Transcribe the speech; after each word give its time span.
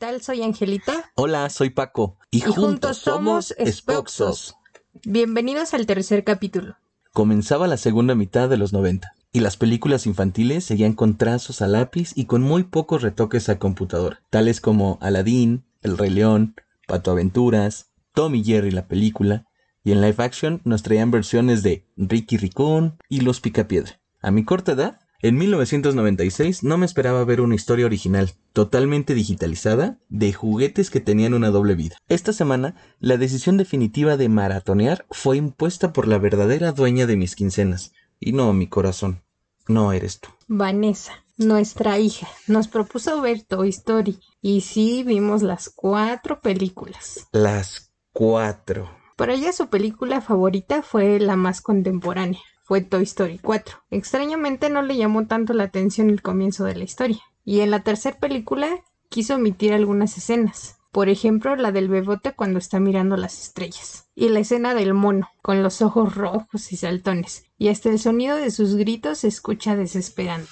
tal? 0.00 0.22
Soy 0.22 0.42
Angelita. 0.42 1.12
Hola, 1.14 1.50
soy 1.50 1.68
Paco. 1.68 2.16
Y, 2.30 2.40
juntos, 2.40 2.96
somos 2.96 3.54
Spoxos. 3.64 4.56
Bienvenidos 5.04 5.74
al 5.74 5.84
tercer 5.84 6.24
capítulo. 6.24 6.76
Comenzaba 7.12 7.66
la 7.66 7.76
segunda 7.76 8.14
mitad 8.14 8.48
de 8.48 8.56
los 8.56 8.72
90 8.72 9.12
y 9.30 9.40
las 9.40 9.58
películas 9.58 10.06
infantiles 10.06 10.64
seguían 10.64 10.94
con 10.94 11.18
trazos 11.18 11.60
a 11.60 11.68
lápiz 11.68 12.12
y 12.16 12.24
con 12.24 12.40
muy 12.40 12.64
pocos 12.64 13.02
retoques 13.02 13.50
a 13.50 13.58
computadora, 13.58 14.22
tales 14.30 14.62
como 14.62 14.98
Aladdin, 15.02 15.66
El 15.82 15.98
Rey 15.98 16.10
León, 16.10 16.54
Pato 16.86 17.10
Aventuras, 17.10 17.90
Tom 18.14 18.34
y 18.34 18.42
Jerry 18.42 18.70
la 18.70 18.88
película, 18.88 19.44
y 19.84 19.92
en 19.92 20.00
live 20.00 20.24
action 20.24 20.62
nos 20.64 20.82
traían 20.82 21.10
versiones 21.10 21.62
de 21.62 21.86
Ricky 21.98 22.38
Ricón 22.38 22.96
y 23.10 23.20
Los 23.20 23.42
Picapiedra. 23.42 24.00
A 24.22 24.30
mi 24.30 24.44
corta 24.46 24.72
edad, 24.72 25.00
en 25.22 25.36
1996 25.36 26.62
no 26.62 26.78
me 26.78 26.86
esperaba 26.86 27.24
ver 27.24 27.40
una 27.40 27.54
historia 27.54 27.86
original, 27.86 28.32
totalmente 28.52 29.14
digitalizada, 29.14 29.98
de 30.08 30.32
juguetes 30.32 30.90
que 30.90 31.00
tenían 31.00 31.34
una 31.34 31.50
doble 31.50 31.74
vida. 31.74 31.96
Esta 32.08 32.32
semana, 32.32 32.74
la 33.00 33.16
decisión 33.16 33.56
definitiva 33.56 34.16
de 34.16 34.28
maratonear 34.28 35.06
fue 35.10 35.36
impuesta 35.36 35.92
por 35.92 36.08
la 36.08 36.18
verdadera 36.18 36.72
dueña 36.72 37.06
de 37.06 37.16
mis 37.16 37.36
quincenas, 37.36 37.92
y 38.18 38.32
no 38.32 38.52
mi 38.52 38.66
corazón. 38.66 39.22
No 39.68 39.92
eres 39.92 40.20
tú. 40.20 40.30
Vanessa, 40.48 41.12
nuestra 41.36 41.98
hija, 41.98 42.28
nos 42.46 42.68
propuso 42.68 43.20
ver 43.20 43.42
Toy 43.42 43.68
Story, 43.68 44.18
y 44.40 44.62
sí 44.62 45.04
vimos 45.04 45.42
las 45.42 45.70
cuatro 45.70 46.40
películas. 46.40 47.28
Las 47.32 47.92
cuatro. 48.12 48.90
Para 49.16 49.34
ella 49.34 49.52
su 49.52 49.68
película 49.68 50.22
favorita 50.22 50.82
fue 50.82 51.20
la 51.20 51.36
más 51.36 51.60
contemporánea, 51.60 52.40
fue 52.70 52.82
Toy 52.82 53.02
Story 53.02 53.40
4. 53.40 53.78
Extrañamente 53.90 54.70
no 54.70 54.80
le 54.82 54.96
llamó 54.96 55.26
tanto 55.26 55.54
la 55.54 55.64
atención 55.64 56.08
el 56.08 56.22
comienzo 56.22 56.62
de 56.62 56.76
la 56.76 56.84
historia. 56.84 57.18
Y 57.44 57.62
en 57.62 57.72
la 57.72 57.82
tercera 57.82 58.20
película 58.20 58.84
quiso 59.08 59.34
omitir 59.34 59.72
algunas 59.72 60.16
escenas. 60.16 60.78
Por 60.92 61.08
ejemplo, 61.08 61.56
la 61.56 61.72
del 61.72 61.88
bebote 61.88 62.32
cuando 62.32 62.60
está 62.60 62.78
mirando 62.78 63.16
las 63.16 63.42
estrellas. 63.42 64.08
Y 64.14 64.28
la 64.28 64.38
escena 64.38 64.72
del 64.74 64.94
mono, 64.94 65.28
con 65.42 65.64
los 65.64 65.82
ojos 65.82 66.14
rojos 66.14 66.70
y 66.70 66.76
saltones. 66.76 67.42
Y 67.58 67.70
hasta 67.70 67.88
el 67.88 67.98
sonido 67.98 68.36
de 68.36 68.52
sus 68.52 68.76
gritos 68.76 69.18
se 69.18 69.26
escucha 69.26 69.74
desesperando. 69.74 70.46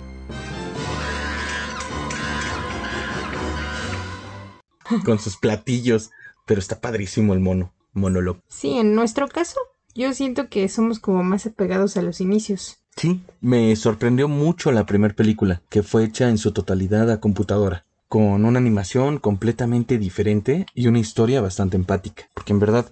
Con 5.04 5.20
sus 5.20 5.36
platillos. 5.36 6.10
Pero 6.46 6.58
está 6.58 6.80
padrísimo 6.80 7.32
el 7.32 7.38
mono. 7.38 7.72
Monólogo. 7.92 8.42
Sí, 8.48 8.76
en 8.76 8.96
nuestro 8.96 9.28
caso, 9.28 9.60
yo 9.94 10.12
siento 10.14 10.48
que 10.48 10.68
somos 10.68 10.98
como 10.98 11.22
más 11.22 11.46
apegados 11.46 11.96
a 11.96 12.02
los 12.02 12.20
inicios. 12.20 12.78
Sí, 12.96 13.22
me 13.40 13.74
sorprendió 13.76 14.28
mucho 14.28 14.72
la 14.72 14.86
primera 14.86 15.14
película, 15.14 15.62
que 15.68 15.82
fue 15.82 16.04
hecha 16.04 16.28
en 16.28 16.38
su 16.38 16.52
totalidad 16.52 17.10
a 17.10 17.20
computadora, 17.20 17.84
con 18.08 18.44
una 18.44 18.58
animación 18.58 19.18
completamente 19.18 19.98
diferente 19.98 20.66
y 20.74 20.88
una 20.88 20.98
historia 20.98 21.40
bastante 21.40 21.76
empática. 21.76 22.28
Porque 22.34 22.52
en 22.52 22.58
verdad, 22.58 22.90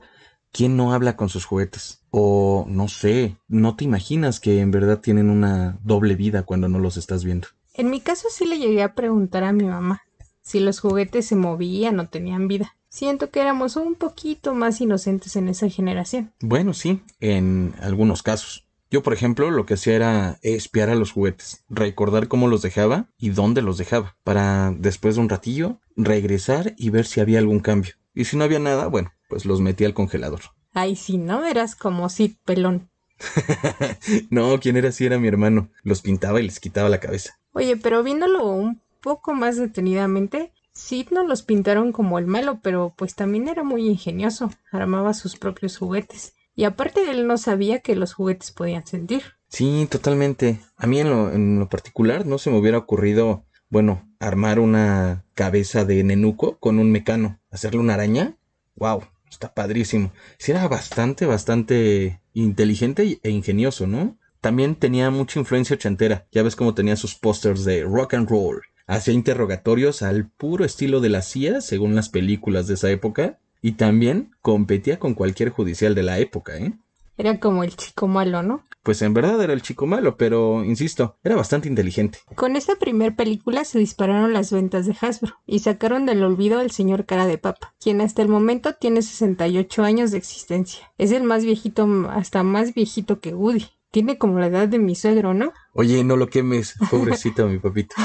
¿quién 0.52 0.76
no 0.76 0.92
habla 0.92 1.16
con 1.16 1.28
sus 1.28 1.44
juguetes? 1.44 2.02
O 2.10 2.66
no 2.68 2.86
sé, 2.88 3.36
no 3.48 3.74
te 3.74 3.84
imaginas 3.84 4.38
que 4.38 4.60
en 4.60 4.70
verdad 4.70 5.00
tienen 5.00 5.28
una 5.28 5.78
doble 5.82 6.14
vida 6.14 6.44
cuando 6.44 6.68
no 6.68 6.78
los 6.78 6.96
estás 6.96 7.24
viendo. 7.24 7.48
En 7.74 7.90
mi 7.90 8.00
caso 8.00 8.28
sí 8.30 8.46
le 8.46 8.58
llegué 8.58 8.82
a 8.82 8.94
preguntar 8.94 9.44
a 9.44 9.52
mi 9.52 9.64
mamá 9.64 10.02
si 10.40 10.60
los 10.60 10.78
juguetes 10.78 11.26
se 11.26 11.34
movían 11.34 11.98
o 11.98 12.08
tenían 12.08 12.46
vida. 12.46 12.75
Siento 12.96 13.28
que 13.28 13.42
éramos 13.42 13.76
un 13.76 13.94
poquito 13.94 14.54
más 14.54 14.80
inocentes 14.80 15.36
en 15.36 15.48
esa 15.48 15.68
generación. 15.68 16.32
Bueno, 16.40 16.72
sí, 16.72 17.02
en 17.20 17.74
algunos 17.82 18.22
casos. 18.22 18.66
Yo, 18.90 19.02
por 19.02 19.12
ejemplo, 19.12 19.50
lo 19.50 19.66
que 19.66 19.74
hacía 19.74 19.96
era 19.96 20.38
espiar 20.40 20.88
a 20.88 20.94
los 20.94 21.12
juguetes, 21.12 21.62
recordar 21.68 22.26
cómo 22.26 22.48
los 22.48 22.62
dejaba 22.62 23.10
y 23.18 23.28
dónde 23.28 23.60
los 23.60 23.76
dejaba, 23.76 24.16
para 24.24 24.72
después 24.78 25.16
de 25.16 25.20
un 25.20 25.28
ratillo 25.28 25.78
regresar 25.94 26.72
y 26.78 26.88
ver 26.88 27.04
si 27.04 27.20
había 27.20 27.38
algún 27.38 27.60
cambio. 27.60 27.92
Y 28.14 28.24
si 28.24 28.38
no 28.38 28.44
había 28.44 28.60
nada, 28.60 28.86
bueno, 28.86 29.12
pues 29.28 29.44
los 29.44 29.60
metí 29.60 29.84
al 29.84 29.92
congelador. 29.92 30.40
Ay, 30.72 30.96
si 30.96 31.18
no, 31.18 31.44
eras 31.44 31.76
como 31.76 32.08
Sid 32.08 32.36
Pelón. 32.46 32.88
no, 34.30 34.58
quien 34.58 34.78
era 34.78 34.88
así 34.88 35.04
era 35.04 35.18
mi 35.18 35.28
hermano. 35.28 35.68
Los 35.82 36.00
pintaba 36.00 36.40
y 36.40 36.44
les 36.44 36.60
quitaba 36.60 36.88
la 36.88 37.00
cabeza. 37.00 37.38
Oye, 37.52 37.76
pero 37.76 38.02
viéndolo 38.02 38.46
un 38.46 38.80
poco 39.02 39.34
más 39.34 39.58
detenidamente, 39.58 40.54
Sí, 40.86 41.04
no 41.10 41.24
los 41.24 41.42
pintaron 41.42 41.90
como 41.90 42.16
el 42.16 42.28
malo, 42.28 42.60
pero 42.62 42.94
pues 42.96 43.16
también 43.16 43.48
era 43.48 43.64
muy 43.64 43.88
ingenioso, 43.88 44.52
armaba 44.70 45.14
sus 45.14 45.34
propios 45.34 45.78
juguetes. 45.78 46.36
Y 46.54 46.62
aparte 46.62 47.10
él 47.10 47.26
no 47.26 47.38
sabía 47.38 47.80
que 47.80 47.96
los 47.96 48.14
juguetes 48.14 48.52
podían 48.52 48.86
sentir. 48.86 49.24
Sí, 49.48 49.88
totalmente. 49.90 50.60
A 50.76 50.86
mí 50.86 51.00
en 51.00 51.10
lo, 51.10 51.32
en 51.32 51.58
lo 51.58 51.68
particular 51.68 52.24
no 52.24 52.38
se 52.38 52.50
me 52.50 52.58
hubiera 52.58 52.78
ocurrido, 52.78 53.46
bueno, 53.68 54.08
armar 54.20 54.60
una 54.60 55.24
cabeza 55.34 55.84
de 55.84 56.04
nenuco 56.04 56.56
con 56.60 56.78
un 56.78 56.92
mecano, 56.92 57.40
hacerle 57.50 57.80
una 57.80 57.94
araña. 57.94 58.36
¡Wow! 58.76 59.02
Está 59.28 59.54
padrísimo. 59.54 60.12
Sí, 60.38 60.52
era 60.52 60.68
bastante, 60.68 61.26
bastante 61.26 62.22
inteligente 62.32 63.18
e 63.24 63.30
ingenioso, 63.30 63.88
¿no? 63.88 64.18
También 64.40 64.76
tenía 64.76 65.10
mucha 65.10 65.40
influencia 65.40 65.74
ochentera. 65.74 66.28
Ya 66.30 66.44
ves 66.44 66.54
cómo 66.54 66.74
tenía 66.74 66.94
sus 66.94 67.16
pósters 67.16 67.64
de 67.64 67.82
rock 67.82 68.14
and 68.14 68.30
roll 68.30 68.62
hacía 68.86 69.14
interrogatorios 69.14 70.02
al 70.02 70.28
puro 70.28 70.64
estilo 70.64 71.00
de 71.00 71.08
la 71.08 71.22
CIA, 71.22 71.60
según 71.60 71.94
las 71.94 72.08
películas 72.08 72.66
de 72.66 72.74
esa 72.74 72.90
época, 72.90 73.38
y 73.62 73.72
también 73.72 74.30
competía 74.42 74.98
con 74.98 75.14
cualquier 75.14 75.50
judicial 75.50 75.94
de 75.94 76.02
la 76.02 76.18
época, 76.18 76.56
¿eh? 76.56 76.74
Era 77.18 77.40
como 77.40 77.64
el 77.64 77.74
chico 77.74 78.08
malo, 78.08 78.42
¿no? 78.42 78.64
Pues 78.82 79.02
en 79.02 79.14
verdad 79.14 79.42
era 79.42 79.52
el 79.52 79.62
chico 79.62 79.86
malo, 79.86 80.16
pero, 80.16 80.62
insisto, 80.62 81.16
era 81.24 81.34
bastante 81.34 81.66
inteligente. 81.66 82.18
Con 82.36 82.56
esta 82.56 82.76
primer 82.76 83.16
película 83.16 83.64
se 83.64 83.78
dispararon 83.78 84.32
las 84.32 84.52
ventas 84.52 84.86
de 84.86 84.94
Hasbro 85.00 85.34
y 85.46 85.60
sacaron 85.60 86.06
del 86.06 86.22
olvido 86.22 86.60
al 86.60 86.70
señor 86.70 87.06
Cara 87.06 87.26
de 87.26 87.38
Papa, 87.38 87.74
quien 87.80 88.00
hasta 88.00 88.22
el 88.22 88.28
momento 88.28 88.74
tiene 88.74 89.02
68 89.02 89.82
años 89.82 90.10
de 90.10 90.18
existencia. 90.18 90.92
Es 90.98 91.10
el 91.10 91.24
más 91.24 91.42
viejito, 91.42 91.88
hasta 92.10 92.42
más 92.42 92.74
viejito 92.74 93.18
que 93.18 93.34
Woody. 93.34 93.66
Tiene 93.96 94.18
como 94.18 94.38
la 94.38 94.48
edad 94.48 94.68
de 94.68 94.78
mi 94.78 94.94
suegro, 94.94 95.32
¿no? 95.32 95.54
Oye, 95.72 96.04
no 96.04 96.18
lo 96.18 96.28
quemes, 96.28 96.74
pobrecito 96.90 97.48
mi 97.48 97.58
papito. 97.58 97.96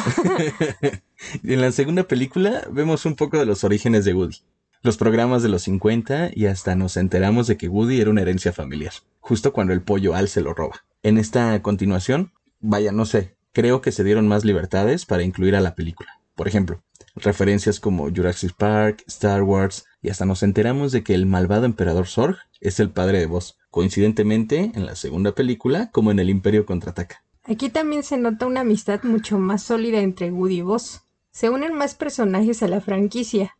en 1.43 1.59
la 1.59 1.73
segunda 1.73 2.03
película 2.03 2.65
vemos 2.71 3.05
un 3.05 3.17
poco 3.17 3.37
de 3.37 3.45
los 3.45 3.65
orígenes 3.65 4.05
de 4.05 4.13
Woody, 4.13 4.37
los 4.83 4.95
programas 4.95 5.43
de 5.43 5.49
los 5.49 5.63
50 5.63 6.29
y 6.33 6.45
hasta 6.45 6.75
nos 6.75 6.95
enteramos 6.95 7.47
de 7.47 7.57
que 7.57 7.67
Woody 7.67 7.99
era 7.99 8.09
una 8.09 8.21
herencia 8.21 8.53
familiar, 8.53 8.93
justo 9.19 9.51
cuando 9.51 9.73
el 9.73 9.81
pollo 9.81 10.15
Al 10.15 10.29
se 10.29 10.39
lo 10.39 10.53
roba. 10.53 10.85
En 11.03 11.17
esta 11.17 11.61
continuación, 11.61 12.31
vaya, 12.61 12.93
no 12.93 13.05
sé, 13.05 13.35
creo 13.51 13.81
que 13.81 13.91
se 13.91 14.05
dieron 14.05 14.29
más 14.29 14.45
libertades 14.45 15.05
para 15.05 15.23
incluir 15.23 15.57
a 15.57 15.59
la 15.59 15.75
película. 15.75 16.21
Por 16.35 16.47
ejemplo, 16.47 16.81
referencias 17.17 17.81
como 17.81 18.09
Jurassic 18.09 18.53
Park, 18.55 19.03
Star 19.07 19.43
Wars, 19.43 19.83
y 20.01 20.09
hasta 20.09 20.25
nos 20.25 20.43
enteramos 20.43 20.91
de 20.91 21.03
que 21.03 21.13
el 21.13 21.25
malvado 21.25 21.65
emperador 21.65 22.07
Zorg 22.07 22.37
es 22.59 22.79
el 22.79 22.89
padre 22.89 23.19
de 23.19 23.27
Buzz, 23.27 23.57
coincidentemente 23.69 24.71
en 24.73 24.85
la 24.85 24.95
segunda 24.95 25.33
película 25.33 25.91
como 25.91 26.11
en 26.11 26.19
el 26.19 26.29
Imperio 26.29 26.65
contraataca. 26.65 27.23
Aquí 27.43 27.69
también 27.69 28.03
se 28.03 28.17
nota 28.17 28.45
una 28.45 28.61
amistad 28.61 29.03
mucho 29.03 29.39
más 29.39 29.63
sólida 29.63 29.99
entre 29.99 30.31
Woody 30.31 30.59
y 30.59 30.61
Buzz. 30.61 31.01
Se 31.31 31.49
unen 31.49 31.73
más 31.73 31.95
personajes 31.95 32.61
a 32.61 32.67
la 32.67 32.81
franquicia, 32.81 33.57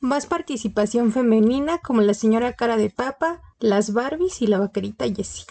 más 0.00 0.26
participación 0.26 1.12
femenina 1.12 1.78
como 1.78 2.02
la 2.02 2.14
señora 2.14 2.52
cara 2.52 2.76
de 2.76 2.90
papa, 2.90 3.40
las 3.58 3.92
Barbies 3.92 4.42
y 4.42 4.46
la 4.46 4.58
vaquerita 4.58 5.06
Jessie. 5.12 5.46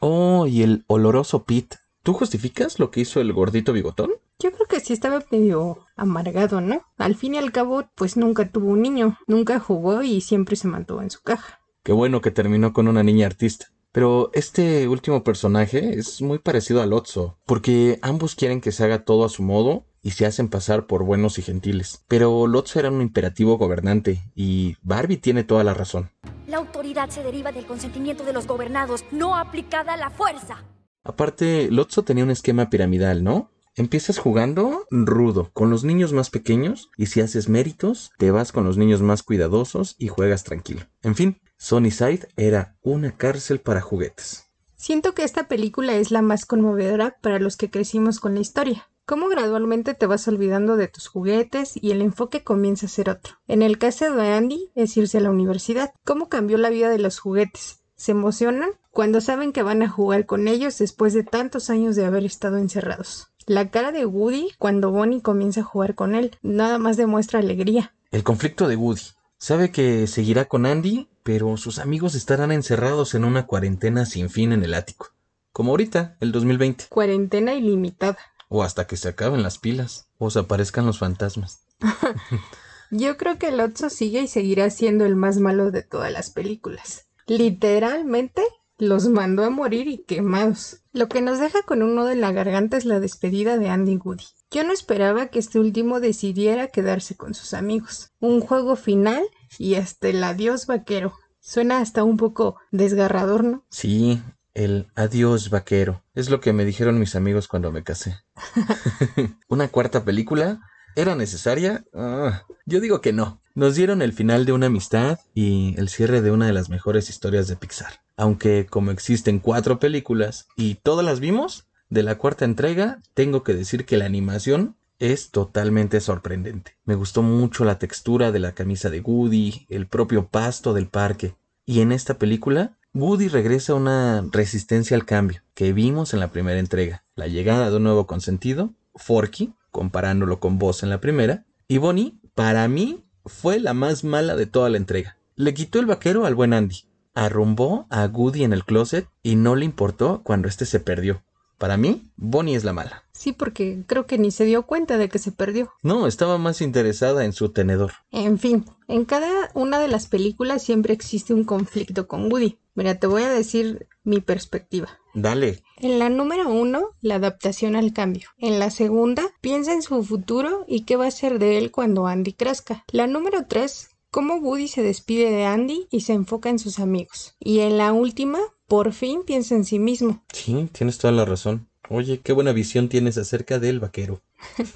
Oh, 0.00 0.46
y 0.46 0.62
el 0.62 0.84
oloroso 0.86 1.44
Pete. 1.44 1.78
¿Tú 2.02 2.12
justificas 2.12 2.78
lo 2.78 2.90
que 2.90 3.00
hizo 3.00 3.20
el 3.20 3.32
gordito 3.32 3.72
bigotón? 3.72 4.12
Yo 4.38 4.52
creo 4.52 4.66
que 4.66 4.80
sí 4.80 4.92
estaba 4.92 5.24
medio 5.30 5.78
amargado, 5.96 6.60
¿no? 6.60 6.82
Al 6.98 7.14
fin 7.14 7.34
y 7.34 7.38
al 7.38 7.52
cabo, 7.52 7.88
pues 7.94 8.18
nunca 8.18 8.46
tuvo 8.50 8.68
un 8.68 8.82
niño, 8.82 9.18
nunca 9.26 9.58
jugó 9.58 10.02
y 10.02 10.20
siempre 10.20 10.56
se 10.56 10.68
mantuvo 10.68 11.00
en 11.00 11.10
su 11.10 11.22
caja. 11.22 11.60
Qué 11.82 11.92
bueno 11.92 12.20
que 12.20 12.30
terminó 12.30 12.74
con 12.74 12.86
una 12.86 13.02
niña 13.02 13.26
artista. 13.26 13.68
Pero 13.92 14.30
este 14.34 14.88
último 14.88 15.24
personaje 15.24 15.98
es 15.98 16.20
muy 16.20 16.38
parecido 16.38 16.82
a 16.82 16.86
Lotso, 16.86 17.38
porque 17.46 17.98
ambos 18.02 18.34
quieren 18.34 18.60
que 18.60 18.72
se 18.72 18.84
haga 18.84 19.06
todo 19.06 19.24
a 19.24 19.30
su 19.30 19.42
modo 19.42 19.86
y 20.02 20.10
se 20.10 20.26
hacen 20.26 20.50
pasar 20.50 20.86
por 20.86 21.02
buenos 21.02 21.38
y 21.38 21.42
gentiles. 21.42 22.04
Pero 22.06 22.46
Lotso 22.46 22.78
era 22.78 22.90
un 22.90 23.00
imperativo 23.00 23.56
gobernante 23.56 24.30
y 24.34 24.76
Barbie 24.82 25.16
tiene 25.16 25.44
toda 25.44 25.64
la 25.64 25.72
razón. 25.72 26.10
La 26.46 26.58
autoridad 26.58 27.08
se 27.08 27.22
deriva 27.22 27.52
del 27.52 27.64
consentimiento 27.64 28.22
de 28.22 28.34
los 28.34 28.46
gobernados, 28.46 29.02
no 29.12 29.34
aplicada 29.34 29.94
a 29.94 29.96
la 29.96 30.10
fuerza. 30.10 30.62
Aparte, 31.02 31.70
Lotso 31.70 32.02
tenía 32.02 32.24
un 32.24 32.30
esquema 32.30 32.68
piramidal, 32.68 33.24
¿no? 33.24 33.50
Empiezas 33.78 34.16
jugando 34.16 34.86
rudo 34.90 35.50
con 35.52 35.68
los 35.68 35.84
niños 35.84 36.14
más 36.14 36.30
pequeños 36.30 36.88
y 36.96 37.06
si 37.06 37.20
haces 37.20 37.50
méritos, 37.50 38.10
te 38.16 38.30
vas 38.30 38.50
con 38.50 38.64
los 38.64 38.78
niños 38.78 39.02
más 39.02 39.22
cuidadosos 39.22 39.96
y 39.98 40.08
juegas 40.08 40.44
tranquilo. 40.44 40.80
En 41.02 41.14
fin, 41.14 41.42
Sunnyside 41.58 42.26
era 42.38 42.78
una 42.80 43.18
cárcel 43.18 43.60
para 43.60 43.82
juguetes. 43.82 44.46
Siento 44.76 45.12
que 45.12 45.24
esta 45.24 45.46
película 45.46 45.94
es 45.94 46.10
la 46.10 46.22
más 46.22 46.46
conmovedora 46.46 47.18
para 47.20 47.38
los 47.38 47.58
que 47.58 47.70
crecimos 47.70 48.18
con 48.18 48.34
la 48.34 48.40
historia. 48.40 48.88
Cómo 49.04 49.28
gradualmente 49.28 49.92
te 49.92 50.06
vas 50.06 50.26
olvidando 50.26 50.76
de 50.76 50.88
tus 50.88 51.06
juguetes 51.06 51.74
y 51.74 51.90
el 51.90 52.00
enfoque 52.00 52.42
comienza 52.42 52.86
a 52.86 52.88
ser 52.88 53.10
otro. 53.10 53.34
En 53.46 53.60
el 53.60 53.76
caso 53.76 54.10
de 54.10 54.32
Andy 54.32 54.70
es 54.74 54.96
irse 54.96 55.18
a 55.18 55.20
la 55.20 55.30
universidad. 55.30 55.92
¿Cómo 56.02 56.30
cambió 56.30 56.56
la 56.56 56.70
vida 56.70 56.88
de 56.88 56.98
los 56.98 57.18
juguetes? 57.18 57.80
¿Se 57.94 58.12
emocionan? 58.12 58.70
Cuando 58.90 59.20
saben 59.20 59.52
que 59.52 59.62
van 59.62 59.82
a 59.82 59.90
jugar 59.90 60.24
con 60.24 60.48
ellos 60.48 60.78
después 60.78 61.12
de 61.12 61.24
tantos 61.24 61.68
años 61.68 61.94
de 61.94 62.06
haber 62.06 62.24
estado 62.24 62.56
encerrados. 62.56 63.28
La 63.46 63.70
cara 63.70 63.92
de 63.92 64.04
Woody 64.04 64.50
cuando 64.58 64.90
Bonnie 64.90 65.22
comienza 65.22 65.60
a 65.60 65.64
jugar 65.64 65.94
con 65.94 66.16
él 66.16 66.36
nada 66.42 66.78
más 66.78 66.96
demuestra 66.96 67.38
alegría. 67.38 67.94
El 68.10 68.24
conflicto 68.24 68.66
de 68.66 68.74
Woody. 68.74 69.02
Sabe 69.38 69.70
que 69.70 70.08
seguirá 70.08 70.46
con 70.46 70.66
Andy, 70.66 71.08
pero 71.22 71.56
sus 71.56 71.78
amigos 71.78 72.16
estarán 72.16 72.50
encerrados 72.50 73.14
en 73.14 73.24
una 73.24 73.46
cuarentena 73.46 74.04
sin 74.04 74.30
fin 74.30 74.50
en 74.50 74.64
el 74.64 74.74
ático. 74.74 75.12
Como 75.52 75.70
ahorita, 75.70 76.16
el 76.18 76.32
2020. 76.32 76.86
Cuarentena 76.88 77.54
ilimitada. 77.54 78.18
O 78.48 78.64
hasta 78.64 78.88
que 78.88 78.96
se 78.96 79.08
acaben 79.08 79.44
las 79.44 79.58
pilas. 79.58 80.08
O 80.18 80.28
se 80.30 80.40
aparezcan 80.40 80.84
los 80.84 80.98
fantasmas. 80.98 81.60
Yo 82.90 83.16
creo 83.16 83.38
que 83.38 83.52
Lotso 83.52 83.90
sigue 83.90 84.22
y 84.22 84.28
seguirá 84.28 84.70
siendo 84.70 85.04
el 85.04 85.14
más 85.14 85.38
malo 85.38 85.70
de 85.70 85.82
todas 85.82 86.10
las 86.10 86.30
películas. 86.30 87.06
Literalmente 87.28 88.42
los 88.78 89.08
mandó 89.08 89.44
a 89.44 89.50
morir 89.50 89.88
y 89.88 89.98
quemados. 89.98 90.82
Lo 90.92 91.08
que 91.08 91.22
nos 91.22 91.38
deja 91.38 91.62
con 91.62 91.82
un 91.82 91.94
nudo 91.94 92.10
en 92.10 92.20
la 92.20 92.32
garganta 92.32 92.76
es 92.76 92.84
la 92.84 93.00
despedida 93.00 93.58
de 93.58 93.68
Andy 93.68 93.96
Woody. 93.96 94.24
Yo 94.50 94.64
no 94.64 94.72
esperaba 94.72 95.28
que 95.28 95.38
este 95.38 95.58
último 95.58 96.00
decidiera 96.00 96.68
quedarse 96.68 97.16
con 97.16 97.34
sus 97.34 97.54
amigos. 97.54 98.12
Un 98.20 98.40
juego 98.40 98.76
final 98.76 99.24
y 99.58 99.74
hasta 99.74 100.08
el 100.08 100.22
adiós 100.22 100.66
vaquero. 100.66 101.14
Suena 101.40 101.80
hasta 101.80 102.04
un 102.04 102.16
poco 102.16 102.56
desgarrador, 102.70 103.44
¿no? 103.44 103.64
Sí, 103.70 104.22
el 104.54 104.88
adiós 104.94 105.50
vaquero. 105.50 106.02
Es 106.14 106.30
lo 106.30 106.40
que 106.40 106.52
me 106.52 106.64
dijeron 106.64 106.98
mis 106.98 107.14
amigos 107.14 107.48
cuando 107.48 107.72
me 107.72 107.84
casé. 107.84 108.16
¿Una 109.48 109.68
cuarta 109.68 110.04
película? 110.04 110.60
¿Era 110.96 111.14
necesaria? 111.14 111.84
Ah, 111.94 112.44
yo 112.64 112.80
digo 112.80 113.00
que 113.00 113.12
no. 113.12 113.40
Nos 113.56 113.74
dieron 113.74 114.02
el 114.02 114.12
final 114.12 114.44
de 114.44 114.52
una 114.52 114.66
amistad 114.66 115.18
y 115.34 115.74
el 115.78 115.88
cierre 115.88 116.20
de 116.20 116.30
una 116.30 116.44
de 116.44 116.52
las 116.52 116.68
mejores 116.68 117.08
historias 117.08 117.48
de 117.48 117.56
Pixar. 117.56 118.02
Aunque 118.14 118.66
como 118.66 118.90
existen 118.90 119.38
cuatro 119.38 119.78
películas 119.78 120.46
y 120.58 120.74
todas 120.74 121.06
las 121.06 121.20
vimos, 121.20 121.66
de 121.88 122.02
la 122.02 122.18
cuarta 122.18 122.44
entrega 122.44 123.00
tengo 123.14 123.42
que 123.44 123.54
decir 123.54 123.86
que 123.86 123.96
la 123.96 124.04
animación 124.04 124.76
es 124.98 125.30
totalmente 125.30 126.02
sorprendente. 126.02 126.76
Me 126.84 126.96
gustó 126.96 127.22
mucho 127.22 127.64
la 127.64 127.78
textura 127.78 128.30
de 128.30 128.40
la 128.40 128.52
camisa 128.52 128.90
de 128.90 129.00
Woody, 129.00 129.64
el 129.70 129.86
propio 129.86 130.28
pasto 130.28 130.74
del 130.74 130.88
parque. 130.88 131.34
Y 131.64 131.80
en 131.80 131.92
esta 131.92 132.18
película, 132.18 132.76
Woody 132.92 133.28
regresa 133.28 133.72
a 133.72 133.76
una 133.76 134.28
resistencia 134.32 134.98
al 134.98 135.06
cambio 135.06 135.40
que 135.54 135.72
vimos 135.72 136.12
en 136.12 136.20
la 136.20 136.30
primera 136.30 136.60
entrega. 136.60 137.04
La 137.14 137.26
llegada 137.26 137.70
de 137.70 137.76
un 137.76 137.84
nuevo 137.84 138.06
consentido, 138.06 138.74
Forky, 138.96 139.54
comparándolo 139.70 140.40
con 140.40 140.58
vos 140.58 140.82
en 140.82 140.90
la 140.90 141.00
primera. 141.00 141.46
Y 141.68 141.78
Bonnie, 141.78 142.20
para 142.34 142.68
mí, 142.68 143.05
fue 143.26 143.60
la 143.60 143.74
más 143.74 144.04
mala 144.04 144.36
de 144.36 144.46
toda 144.46 144.70
la 144.70 144.76
entrega. 144.76 145.16
Le 145.34 145.54
quitó 145.54 145.78
el 145.78 145.86
vaquero 145.86 146.24
al 146.24 146.34
buen 146.34 146.54
Andy, 146.54 146.84
arrumbó 147.14 147.86
a 147.90 148.06
Goody 148.06 148.44
en 148.44 148.52
el 148.52 148.64
closet 148.64 149.08
y 149.22 149.36
no 149.36 149.56
le 149.56 149.64
importó 149.64 150.22
cuando 150.22 150.48
éste 150.48 150.66
se 150.66 150.80
perdió. 150.80 151.22
Para 151.58 151.76
mí, 151.76 152.10
Bonnie 152.16 152.56
es 152.56 152.64
la 152.64 152.72
mala. 152.72 153.05
Sí, 153.16 153.32
porque 153.32 153.82
creo 153.86 154.06
que 154.06 154.18
ni 154.18 154.30
se 154.30 154.44
dio 154.44 154.66
cuenta 154.66 154.98
de 154.98 155.08
que 155.08 155.18
se 155.18 155.32
perdió. 155.32 155.72
No, 155.82 156.06
estaba 156.06 156.38
más 156.38 156.60
interesada 156.60 157.24
en 157.24 157.32
su 157.32 157.50
tenedor. 157.50 157.92
En 158.10 158.38
fin, 158.38 158.64
en 158.88 159.04
cada 159.04 159.50
una 159.54 159.80
de 159.80 159.88
las 159.88 160.06
películas 160.06 160.62
siempre 160.62 160.92
existe 160.92 161.32
un 161.32 161.44
conflicto 161.44 162.06
con 162.06 162.30
Woody. 162.30 162.58
Mira, 162.74 162.96
te 162.96 163.06
voy 163.06 163.22
a 163.22 163.30
decir 163.30 163.88
mi 164.04 164.20
perspectiva. 164.20 164.88
Dale. 165.14 165.62
En 165.78 165.98
la 165.98 166.10
número 166.10 166.50
uno, 166.50 166.90
la 167.00 167.14
adaptación 167.14 167.74
al 167.74 167.94
cambio. 167.94 168.28
En 168.36 168.58
la 168.58 168.70
segunda, 168.70 169.22
piensa 169.40 169.72
en 169.72 169.80
su 169.80 170.02
futuro 170.04 170.66
y 170.68 170.82
qué 170.82 170.96
va 170.96 171.06
a 171.06 171.10
ser 171.10 171.38
de 171.38 171.56
él 171.56 171.70
cuando 171.70 172.06
Andy 172.06 172.34
crezca. 172.34 172.84
La 172.92 173.06
número 173.06 173.46
tres, 173.48 173.88
cómo 174.10 174.36
Woody 174.36 174.68
se 174.68 174.82
despide 174.82 175.30
de 175.30 175.46
Andy 175.46 175.88
y 175.90 176.02
se 176.02 176.12
enfoca 176.12 176.50
en 176.50 176.58
sus 176.58 176.78
amigos. 176.78 177.34
Y 177.40 177.60
en 177.60 177.78
la 177.78 177.94
última, 177.94 178.38
por 178.68 178.92
fin 178.92 179.22
piensa 179.24 179.54
en 179.54 179.64
sí 179.64 179.78
mismo. 179.78 180.22
Sí, 180.32 180.68
tienes 180.72 180.98
toda 180.98 181.12
la 181.12 181.24
razón. 181.24 181.68
Oye, 181.88 182.20
qué 182.20 182.32
buena 182.32 182.52
visión 182.52 182.88
tienes 182.88 183.16
acerca 183.18 183.58
del 183.58 183.80
vaquero. 183.80 184.22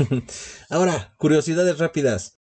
Ahora, 0.71 1.15
curiosidades 1.17 1.79
rápidas. 1.79 2.39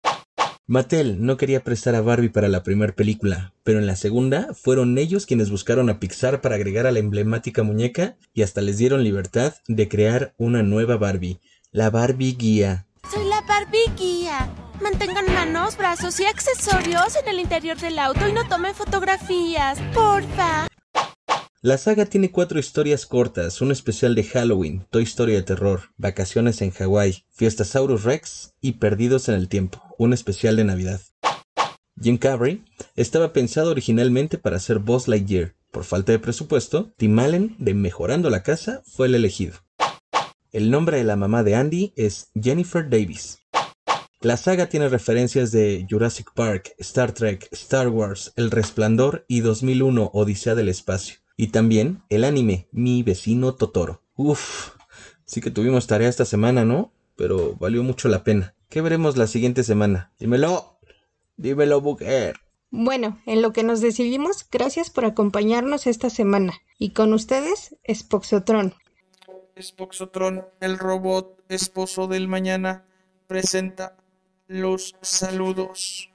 Mattel 0.69 1.25
no 1.25 1.37
quería 1.37 1.63
prestar 1.63 1.95
a 1.95 2.01
Barbie 2.01 2.27
para 2.27 2.49
la 2.49 2.61
primera 2.61 2.93
película, 2.93 3.53
pero 3.63 3.79
en 3.79 3.87
la 3.87 3.95
segunda 3.95 4.53
fueron 4.53 4.97
ellos 4.97 5.25
quienes 5.25 5.49
buscaron 5.49 5.89
a 5.89 6.01
Pixar 6.01 6.41
para 6.41 6.55
agregar 6.55 6.85
a 6.85 6.91
la 6.91 6.99
emblemática 6.99 7.63
muñeca 7.63 8.17
y 8.33 8.41
hasta 8.41 8.59
les 8.59 8.77
dieron 8.77 9.01
libertad 9.01 9.53
de 9.69 9.87
crear 9.87 10.33
una 10.37 10.63
nueva 10.63 10.97
Barbie, 10.97 11.39
la 11.71 11.89
Barbie 11.89 12.35
Guía. 12.37 12.85
Soy 13.09 13.23
la 13.29 13.39
Barbie 13.47 13.89
Guía. 13.97 14.49
Mantengan 14.81 15.33
manos, 15.33 15.77
brazos 15.77 16.19
y 16.19 16.25
accesorios 16.25 17.15
en 17.15 17.29
el 17.29 17.39
interior 17.39 17.77
del 17.77 17.97
auto 17.97 18.27
y 18.27 18.33
no 18.33 18.45
tomen 18.49 18.75
fotografías, 18.75 19.79
porfa. 19.93 20.66
La 21.67 21.77
saga 21.77 22.05
tiene 22.05 22.31
cuatro 22.31 22.59
historias 22.59 23.05
cortas, 23.05 23.59
un 23.59 23.73
especial 23.73 24.15
de 24.15 24.23
Halloween, 24.23 24.87
Toy 24.89 25.03
Story 25.03 25.33
de 25.33 25.43
terror, 25.43 25.81
Vacaciones 25.97 26.61
en 26.61 26.71
Hawái, 26.71 27.25
Fiestasaurus 27.29 28.05
Rex 28.05 28.53
y 28.61 28.75
Perdidos 28.79 29.27
en 29.27 29.35
el 29.35 29.49
Tiempo, 29.49 29.83
un 29.97 30.13
especial 30.13 30.55
de 30.55 30.63
Navidad. 30.63 31.01
Jim 32.01 32.17
Carrey 32.19 32.63
estaba 32.95 33.33
pensado 33.33 33.69
originalmente 33.69 34.37
para 34.37 34.59
ser 34.59 34.79
Buzz 34.79 35.09
Lightyear. 35.09 35.55
Por 35.69 35.83
falta 35.83 36.13
de 36.13 36.19
presupuesto, 36.19 36.93
Tim 36.95 37.19
Allen 37.19 37.57
de 37.59 37.73
Mejorando 37.73 38.29
la 38.29 38.43
Casa 38.43 38.81
fue 38.85 39.07
el 39.07 39.15
elegido. 39.15 39.55
El 40.53 40.71
nombre 40.71 40.99
de 40.99 41.03
la 41.03 41.17
mamá 41.17 41.43
de 41.43 41.55
Andy 41.55 41.91
es 41.97 42.29
Jennifer 42.41 42.89
Davis. 42.89 43.39
La 44.21 44.37
saga 44.37 44.69
tiene 44.69 44.87
referencias 44.87 45.51
de 45.51 45.85
Jurassic 45.89 46.31
Park, 46.33 46.75
Star 46.77 47.11
Trek, 47.11 47.49
Star 47.51 47.89
Wars, 47.89 48.31
El 48.37 48.51
Resplandor 48.51 49.25
y 49.27 49.41
2001 49.41 50.11
Odisea 50.13 50.55
del 50.55 50.69
Espacio. 50.69 51.26
Y 51.37 51.47
también 51.49 52.01
el 52.09 52.23
anime 52.25 52.67
Mi 52.71 53.03
vecino 53.03 53.53
Totoro. 53.53 54.01
Uf, 54.15 54.71
sí 55.25 55.39
que 55.39 55.51
tuvimos 55.51 55.85
tarea 55.85 56.09
esta 56.09 56.25
semana, 56.25 56.65
¿no? 56.65 56.91
Pero 57.15 57.55
valió 57.55 57.83
mucho 57.83 58.09
la 58.09 58.23
pena. 58.23 58.55
¿Qué 58.69 58.81
veremos 58.81 59.17
la 59.17 59.27
siguiente 59.27 59.63
semana? 59.63 60.11
Dímelo. 60.19 60.79
Dímelo, 61.37 61.79
Booker. 61.79 62.35
Bueno, 62.71 63.21
en 63.27 63.43
lo 63.43 63.53
que 63.53 63.63
nos 63.63 63.81
decidimos, 63.81 64.45
gracias 64.51 64.89
por 64.89 65.05
acompañarnos 65.05 65.85
esta 65.85 66.09
semana. 66.09 66.53
Y 66.79 66.89
con 66.89 67.13
ustedes, 67.13 67.75
Spoxotron. 67.87 68.73
Spoxotron, 69.61 70.43
el 70.59 70.79
robot 70.79 71.43
esposo 71.49 72.07
del 72.07 72.27
mañana, 72.27 72.85
presenta 73.27 73.95
los 74.47 74.95
saludos. 75.01 76.09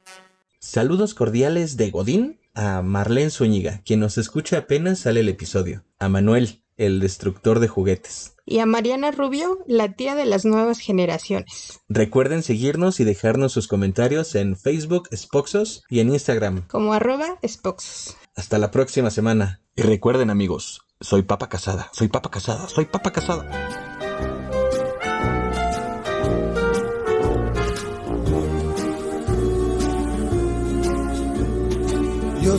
Saludos 0.58 1.14
cordiales 1.14 1.76
de 1.76 1.90
Godín 1.90 2.41
a 2.54 2.82
Marlene 2.82 3.30
Zúñiga, 3.30 3.82
quien 3.84 4.00
nos 4.00 4.18
escucha 4.18 4.58
apenas 4.58 5.00
sale 5.00 5.20
el 5.20 5.28
episodio, 5.28 5.84
a 5.98 6.08
Manuel, 6.08 6.62
el 6.76 7.00
destructor 7.00 7.60
de 7.60 7.68
juguetes. 7.68 8.34
Y 8.44 8.58
a 8.58 8.66
Mariana 8.66 9.10
Rubio, 9.10 9.58
la 9.66 9.92
tía 9.92 10.14
de 10.14 10.26
las 10.26 10.44
nuevas 10.44 10.80
generaciones. 10.80 11.80
Recuerden 11.88 12.42
seguirnos 12.42 12.98
y 13.00 13.04
dejarnos 13.04 13.52
sus 13.52 13.68
comentarios 13.68 14.34
en 14.34 14.56
Facebook 14.56 15.08
Spoxos 15.14 15.84
y 15.88 16.00
en 16.00 16.10
Instagram. 16.10 16.66
Como 16.66 16.92
arroba 16.92 17.38
Spoxos. 17.46 18.16
Hasta 18.34 18.58
la 18.58 18.70
próxima 18.70 19.10
semana. 19.10 19.60
Y 19.76 19.82
recuerden 19.82 20.30
amigos, 20.30 20.82
soy 21.00 21.22
papa 21.22 21.48
casada, 21.48 21.88
soy 21.92 22.08
papa 22.08 22.30
casada, 22.30 22.68
soy 22.68 22.84
papa 22.86 23.12
casada. 23.12 24.11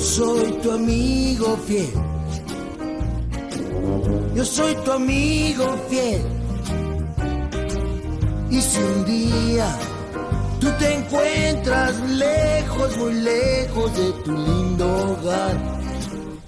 Soy 0.04 0.52
tu 0.62 0.72
amigo 0.72 1.58
fiel. 1.66 1.94
Yo 4.36 4.46
soy 4.46 4.76
tu 4.84 4.92
amigo 4.92 5.66
fiel. 5.90 6.22
Y 8.50 8.62
si 8.62 8.80
un 8.80 9.06
día 9.06 9.68
tú 10.60 10.68
te 10.78 10.94
encuentras 10.94 12.00
lejos, 12.10 12.98
muy 12.98 13.14
lejos 13.14 13.98
de 13.98 14.12
tu 14.24 14.32
lindo 14.32 14.86
hogar, 14.86 15.56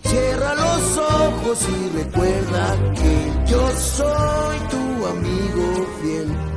cierra 0.04 0.56
los 0.56 0.98
ojos 0.98 1.60
y 1.70 1.98
recuerda 1.98 2.94
que 2.94 3.52
yo 3.52 3.72
soy 3.72 4.58
tu 4.70 5.06
amigo 5.08 5.88
fiel. 6.02 6.55